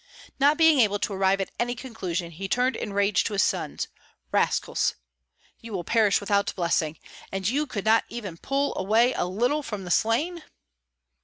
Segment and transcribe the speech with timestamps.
[0.39, 3.87] Not being able to arrive at any conclusion, he turned in rage to his sons:
[4.31, 4.95] "Rascals!
[5.59, 6.97] You will perish without blessing!
[7.31, 10.41] And you could not even pull away a little from the slain?"